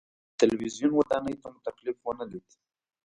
[0.29, 2.47] د تلویزیون ودانۍ ته مو تکلیف ونه لید.